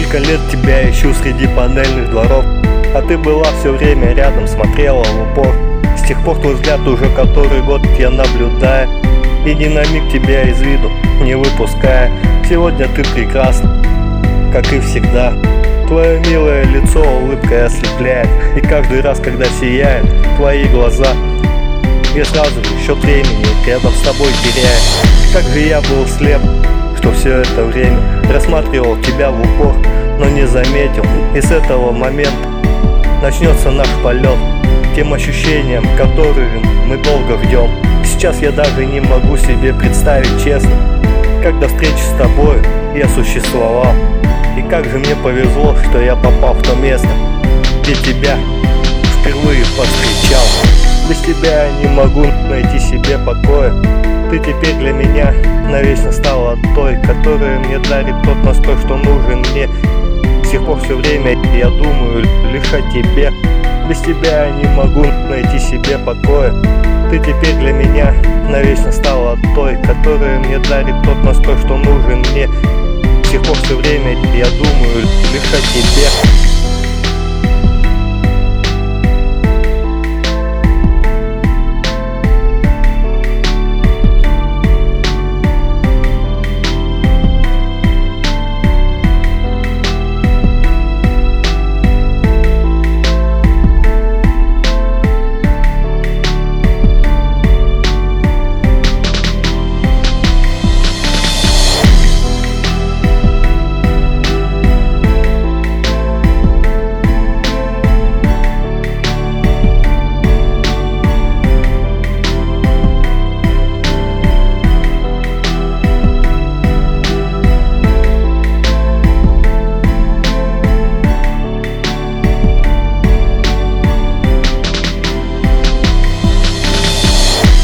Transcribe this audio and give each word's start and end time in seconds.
лет 0.00 0.40
тебя 0.50 0.90
ищу 0.90 1.12
среди 1.12 1.46
панельных 1.46 2.10
дворов. 2.10 2.44
А 2.94 3.02
ты 3.06 3.18
была 3.18 3.44
все 3.60 3.72
время 3.72 4.14
рядом, 4.14 4.46
смотрела 4.48 5.04
в 5.04 5.32
упор. 5.32 5.54
С 5.96 6.06
тех 6.06 6.22
пор 6.24 6.38
твой 6.38 6.54
взгляд 6.54 6.80
уже 6.86 7.08
который 7.10 7.62
год 7.62 7.82
я 7.98 8.10
наблюдаю. 8.10 8.88
И 9.44 9.54
ни 9.54 9.66
на 9.66 9.84
миг 9.86 10.10
тебя 10.10 10.42
из 10.42 10.60
виду 10.60 10.88
не 11.20 11.34
выпуская 11.34 12.10
Сегодня 12.48 12.88
ты 12.88 13.02
прекрасна, 13.04 13.82
как 14.52 14.72
и 14.72 14.80
всегда. 14.80 15.32
Твое 15.88 16.20
милое 16.20 16.64
лицо 16.64 17.00
улыбкой 17.00 17.66
ослепляет. 17.66 18.28
И 18.56 18.60
каждый 18.60 19.00
раз, 19.00 19.20
когда 19.20 19.44
сияют 19.60 20.08
твои 20.36 20.64
глаза 20.68 21.08
Я 22.14 22.24
сразу 22.24 22.62
же 22.64 22.78
счет 22.84 22.98
времени 22.98 23.46
рядом 23.66 23.92
с 23.92 24.00
тобой 24.02 24.28
теряю. 24.42 24.78
Как 25.32 25.44
же 25.44 25.60
я 25.60 25.80
был 25.80 26.06
слеп, 26.06 26.40
что 27.02 27.12
все 27.12 27.38
это 27.38 27.64
время 27.64 27.98
Рассматривал 28.32 28.96
тебя 29.02 29.30
в 29.30 29.40
упор, 29.40 29.74
но 30.18 30.28
не 30.28 30.46
заметил. 30.46 31.04
И 31.34 31.40
с 31.40 31.50
этого 31.50 31.90
момента 31.90 32.48
начнется 33.20 33.70
наш 33.70 33.88
полет 34.02 34.38
Тем 34.94 35.12
ощущениям, 35.12 35.84
которым 35.98 36.62
мы 36.86 36.96
долго 36.98 37.42
ждем 37.44 37.70
Сейчас 38.04 38.40
я 38.40 38.52
даже 38.52 38.86
не 38.86 39.00
могу 39.00 39.36
себе 39.36 39.74
представить 39.74 40.42
честно 40.42 40.70
Как 41.42 41.58
до 41.58 41.68
встречи 41.68 42.00
с 42.00 42.16
тобой 42.16 42.58
я 42.94 43.08
существовал. 43.08 43.94
И 44.56 44.62
как 44.62 44.84
же 44.84 44.98
мне 44.98 45.16
повезло, 45.16 45.74
что 45.88 45.98
я 46.00 46.14
попал 46.14 46.52
в 46.52 46.62
то 46.62 46.74
место, 46.76 47.08
где 47.82 47.94
тебя 47.94 48.36
впервые 49.18 49.64
повстречал 49.76 50.91
Без 51.12 51.20
тебя 51.20 51.68
не 51.82 51.88
могу 51.88 52.24
найти 52.48 52.78
себе 52.78 53.18
покоя. 53.18 53.70
Ты 54.30 54.38
теперь 54.38 54.76
для 54.76 54.92
меня 54.92 55.34
навечно 55.70 56.10
стала 56.10 56.56
той, 56.74 56.96
которая 57.02 57.58
мне 57.58 57.78
дарит 57.80 58.14
тот 58.24 58.42
настой, 58.42 58.78
что 58.78 58.96
нужен 58.96 59.40
мне. 59.50 59.68
С 60.42 60.48
тех 60.48 60.64
пор 60.64 60.80
все 60.80 60.96
время 60.96 61.32
я 61.54 61.68
думаю 61.68 62.24
лишь 62.50 62.72
о 62.72 62.80
тебе. 62.90 63.30
Без 63.90 63.98
тебя 63.98 64.48
не 64.52 64.66
могу 64.74 65.04
найти 65.28 65.58
себе 65.58 65.98
покоя. 65.98 66.54
Ты 67.10 67.18
теперь 67.18 67.56
для 67.56 67.72
меня 67.72 68.14
навечно 68.48 68.90
стала 68.90 69.36
той, 69.54 69.76
которая 69.82 70.38
мне 70.38 70.58
дарит 70.60 70.94
тот 71.04 71.22
настой, 71.22 71.58
что 71.58 71.76
нужен 71.76 72.20
мне. 72.32 72.48
Сих 73.30 73.42
пор 73.42 73.54
все 73.64 73.76
время 73.76 74.12
я 74.34 74.46
думаю 74.46 75.02
лишь 75.30 75.52
о 75.52 75.60
тебе 75.74 76.42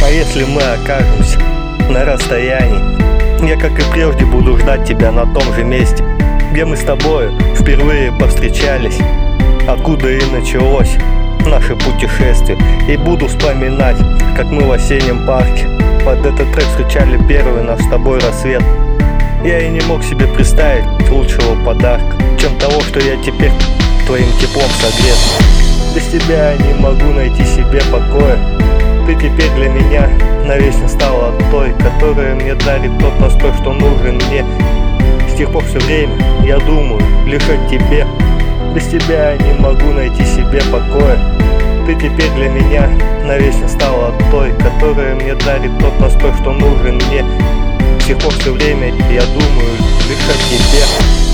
А 0.08 0.10
если 0.10 0.44
мы 0.44 0.62
окажемся 0.62 1.38
на 1.90 2.02
расстоянии 2.06 3.46
Я, 3.46 3.58
как 3.58 3.78
и 3.78 3.82
прежде, 3.92 4.24
буду 4.24 4.56
ждать 4.56 4.88
тебя 4.88 5.12
на 5.12 5.26
том 5.34 5.42
же 5.52 5.64
месте 5.64 6.02
Где 6.50 6.64
мы 6.64 6.78
с 6.78 6.80
тобой 6.80 7.28
впервые 7.54 8.10
повстречались. 8.12 8.96
Откуда 9.68 10.08
и 10.10 10.24
началось 10.32 10.96
наше 11.44 11.76
путешествие. 11.76 12.58
И 12.88 12.96
буду 12.96 13.28
вспоминать, 13.28 13.98
как 14.34 14.46
мы 14.46 14.64
в 14.64 14.72
осеннем 14.72 15.26
парке 15.26 15.68
Под 16.06 16.24
этот 16.24 16.54
трек 16.54 16.64
встречали 16.64 17.20
первый 17.28 17.62
наш 17.62 17.78
с 17.78 17.90
тобой 17.90 18.18
рассвет. 18.20 18.62
Я 19.44 19.60
и 19.60 19.68
не 19.68 19.82
мог 19.82 20.02
себе 20.02 20.26
представить 20.26 20.86
лучшего 21.10 21.54
подарка 21.66 22.16
Чем 22.38 22.56
того, 22.56 22.80
что 22.80 22.98
я 22.98 23.22
теперь 23.22 23.52
твоим 24.06 24.32
теплом 24.40 24.70
согрет. 24.80 25.18
Без 25.94 26.06
тебя 26.06 26.52
я 26.52 26.56
не 26.56 26.72
могу 26.80 27.12
найти 27.12 27.44
себе 27.44 27.82
покоя 27.92 28.38
ты 29.08 29.14
теперь 29.14 29.50
для 29.52 29.70
меня 29.70 30.06
навечно 30.44 30.86
стала 30.86 31.32
той, 31.50 31.72
которая 31.78 32.34
мне 32.34 32.54
дарит 32.54 32.92
тот 32.98 33.18
настой, 33.18 33.52
что 33.54 33.72
нужен 33.72 34.16
мне. 34.16 34.44
С 35.26 35.34
тех 35.34 35.50
пор 35.50 35.64
все 35.64 35.78
время 35.78 36.14
я 36.44 36.58
думаю 36.58 37.00
лишь 37.26 37.48
о 37.48 37.56
тебе. 37.70 38.06
Без 38.74 38.86
тебя 38.88 39.32
я 39.32 39.38
не 39.38 39.58
могу 39.58 39.92
найти 39.92 40.22
себе 40.26 40.60
покоя. 40.70 41.18
Ты 41.86 41.94
теперь 41.94 42.30
для 42.32 42.50
меня 42.50 42.86
навечно 43.24 43.66
стала 43.66 44.12
той, 44.30 44.52
которая 44.58 45.14
мне 45.14 45.34
дарит 45.36 45.70
тот 45.78 45.98
настой, 46.00 46.32
что 46.42 46.52
нужен 46.52 46.96
мне. 46.96 47.24
С 48.00 48.04
тех 48.04 48.18
пор 48.18 48.34
все 48.34 48.52
время 48.52 48.88
я 49.10 49.22
думаю 49.22 49.72
лишь 50.06 50.28
о 50.28 50.36
тебе. 50.50 51.27